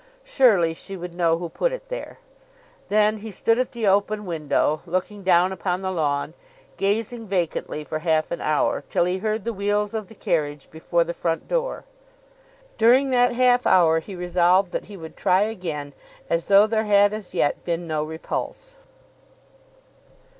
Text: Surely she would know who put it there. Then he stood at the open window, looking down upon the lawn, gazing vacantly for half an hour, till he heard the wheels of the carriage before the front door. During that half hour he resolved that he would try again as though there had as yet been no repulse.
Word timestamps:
Surely 0.23 0.73
she 0.73 0.97
would 0.97 1.13
know 1.13 1.37
who 1.37 1.47
put 1.47 1.71
it 1.71 1.87
there. 1.89 2.17
Then 2.89 3.19
he 3.19 3.29
stood 3.29 3.59
at 3.59 3.71
the 3.71 3.85
open 3.85 4.25
window, 4.25 4.81
looking 4.87 5.21
down 5.21 5.51
upon 5.51 5.83
the 5.83 5.91
lawn, 5.91 6.33
gazing 6.75 7.27
vacantly 7.27 7.83
for 7.83 7.99
half 7.99 8.31
an 8.31 8.41
hour, 8.41 8.83
till 8.89 9.05
he 9.05 9.19
heard 9.19 9.43
the 9.45 9.53
wheels 9.53 9.93
of 9.93 10.07
the 10.07 10.15
carriage 10.15 10.67
before 10.71 11.03
the 11.03 11.13
front 11.13 11.47
door. 11.47 11.83
During 12.79 13.11
that 13.11 13.33
half 13.33 13.67
hour 13.67 13.99
he 13.99 14.15
resolved 14.15 14.71
that 14.71 14.85
he 14.85 14.97
would 14.97 15.15
try 15.15 15.43
again 15.43 15.93
as 16.31 16.47
though 16.47 16.65
there 16.65 16.85
had 16.85 17.13
as 17.13 17.35
yet 17.35 17.63
been 17.63 17.85
no 17.85 18.03
repulse. 18.03 18.77